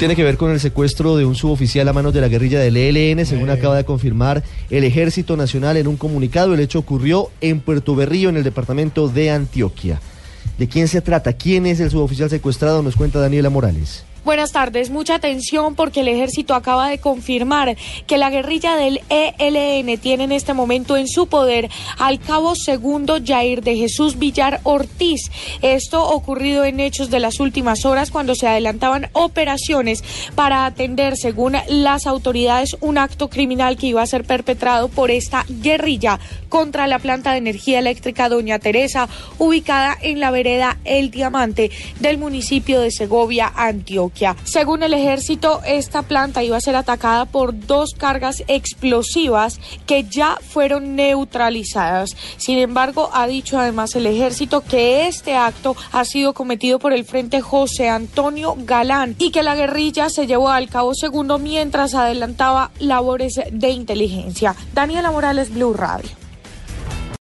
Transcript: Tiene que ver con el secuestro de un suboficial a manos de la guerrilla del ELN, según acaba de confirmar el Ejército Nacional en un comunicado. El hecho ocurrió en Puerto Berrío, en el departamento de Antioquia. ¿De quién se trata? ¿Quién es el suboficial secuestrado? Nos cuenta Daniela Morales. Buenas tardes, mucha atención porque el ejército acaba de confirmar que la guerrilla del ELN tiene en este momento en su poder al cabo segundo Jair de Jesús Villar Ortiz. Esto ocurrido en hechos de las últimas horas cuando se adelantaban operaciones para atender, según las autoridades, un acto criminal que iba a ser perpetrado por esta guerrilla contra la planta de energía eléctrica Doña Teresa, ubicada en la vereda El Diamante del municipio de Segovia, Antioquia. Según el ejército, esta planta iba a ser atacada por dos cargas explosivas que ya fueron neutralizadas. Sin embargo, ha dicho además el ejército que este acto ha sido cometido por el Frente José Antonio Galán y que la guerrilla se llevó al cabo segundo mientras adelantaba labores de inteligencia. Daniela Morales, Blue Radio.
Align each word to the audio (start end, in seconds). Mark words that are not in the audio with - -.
Tiene 0.00 0.14
que 0.14 0.22
ver 0.22 0.36
con 0.36 0.52
el 0.52 0.60
secuestro 0.60 1.16
de 1.16 1.24
un 1.24 1.34
suboficial 1.34 1.88
a 1.88 1.92
manos 1.92 2.14
de 2.14 2.20
la 2.20 2.28
guerrilla 2.28 2.60
del 2.60 2.76
ELN, 2.76 3.26
según 3.26 3.50
acaba 3.50 3.76
de 3.76 3.84
confirmar 3.84 4.44
el 4.70 4.84
Ejército 4.84 5.36
Nacional 5.36 5.76
en 5.76 5.88
un 5.88 5.96
comunicado. 5.96 6.54
El 6.54 6.60
hecho 6.60 6.78
ocurrió 6.78 7.32
en 7.40 7.58
Puerto 7.58 7.96
Berrío, 7.96 8.28
en 8.28 8.36
el 8.36 8.44
departamento 8.44 9.08
de 9.08 9.32
Antioquia. 9.32 10.00
¿De 10.56 10.68
quién 10.68 10.86
se 10.86 11.00
trata? 11.00 11.32
¿Quién 11.32 11.66
es 11.66 11.80
el 11.80 11.90
suboficial 11.90 12.30
secuestrado? 12.30 12.80
Nos 12.80 12.94
cuenta 12.94 13.18
Daniela 13.18 13.50
Morales. 13.50 14.04
Buenas 14.28 14.52
tardes, 14.52 14.90
mucha 14.90 15.14
atención 15.14 15.74
porque 15.74 16.00
el 16.00 16.08
ejército 16.08 16.54
acaba 16.54 16.90
de 16.90 16.98
confirmar 16.98 17.78
que 18.06 18.18
la 18.18 18.28
guerrilla 18.28 18.76
del 18.76 19.00
ELN 19.08 19.98
tiene 19.98 20.24
en 20.24 20.32
este 20.32 20.52
momento 20.52 20.98
en 20.98 21.08
su 21.08 21.28
poder 21.28 21.70
al 21.96 22.20
cabo 22.20 22.54
segundo 22.54 23.20
Jair 23.24 23.62
de 23.62 23.76
Jesús 23.76 24.18
Villar 24.18 24.60
Ortiz. 24.64 25.30
Esto 25.62 26.06
ocurrido 26.06 26.66
en 26.66 26.78
hechos 26.78 27.08
de 27.08 27.20
las 27.20 27.40
últimas 27.40 27.86
horas 27.86 28.10
cuando 28.10 28.34
se 28.34 28.46
adelantaban 28.46 29.08
operaciones 29.14 30.04
para 30.34 30.66
atender, 30.66 31.16
según 31.16 31.56
las 31.66 32.06
autoridades, 32.06 32.76
un 32.82 32.98
acto 32.98 33.30
criminal 33.30 33.78
que 33.78 33.86
iba 33.86 34.02
a 34.02 34.06
ser 34.06 34.24
perpetrado 34.24 34.88
por 34.88 35.10
esta 35.10 35.46
guerrilla 35.48 36.20
contra 36.50 36.86
la 36.86 36.98
planta 36.98 37.32
de 37.32 37.38
energía 37.38 37.78
eléctrica 37.78 38.28
Doña 38.28 38.58
Teresa, 38.58 39.08
ubicada 39.38 39.96
en 40.02 40.20
la 40.20 40.30
vereda 40.30 40.76
El 40.84 41.10
Diamante 41.10 41.70
del 41.98 42.18
municipio 42.18 42.82
de 42.82 42.90
Segovia, 42.90 43.50
Antioquia. 43.56 44.17
Según 44.44 44.82
el 44.82 44.94
ejército, 44.94 45.60
esta 45.64 46.02
planta 46.02 46.42
iba 46.42 46.56
a 46.56 46.60
ser 46.60 46.76
atacada 46.76 47.24
por 47.24 47.58
dos 47.66 47.94
cargas 47.96 48.42
explosivas 48.48 49.60
que 49.86 50.04
ya 50.04 50.38
fueron 50.42 50.96
neutralizadas. 50.96 52.16
Sin 52.36 52.58
embargo, 52.58 53.10
ha 53.12 53.26
dicho 53.26 53.58
además 53.58 53.94
el 53.94 54.06
ejército 54.06 54.62
que 54.62 55.06
este 55.06 55.36
acto 55.36 55.76
ha 55.92 56.04
sido 56.04 56.34
cometido 56.34 56.78
por 56.78 56.92
el 56.92 57.04
Frente 57.04 57.40
José 57.40 57.88
Antonio 57.88 58.56
Galán 58.58 59.14
y 59.18 59.30
que 59.30 59.42
la 59.42 59.54
guerrilla 59.54 60.10
se 60.10 60.26
llevó 60.26 60.50
al 60.50 60.68
cabo 60.68 60.94
segundo 60.94 61.38
mientras 61.38 61.94
adelantaba 61.94 62.70
labores 62.78 63.34
de 63.50 63.70
inteligencia. 63.70 64.54
Daniela 64.74 65.10
Morales, 65.10 65.52
Blue 65.52 65.74
Radio. 65.74 66.27